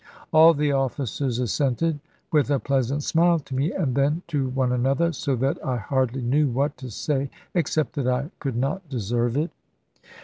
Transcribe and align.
All 0.33 0.55
the 0.55 0.71
officers 0.71 1.37
assented 1.37 1.99
with 2.31 2.49
a 2.49 2.57
pleasant 2.57 3.03
smile 3.03 3.37
to 3.37 3.53
me, 3.53 3.71
and 3.71 3.93
then 3.93 4.23
to 4.29 4.49
one 4.49 4.71
another, 4.71 5.11
so 5.13 5.35
that 5.35 5.63
I 5.63 5.77
hardly 5.77 6.23
knew 6.23 6.47
what 6.49 6.75
to 6.77 6.89
say, 6.89 7.29
except 7.53 7.93
that 7.93 8.07
I 8.07 8.31
could 8.39 8.55
not 8.55 8.89
deserve 8.89 9.37
it. 9.37 9.51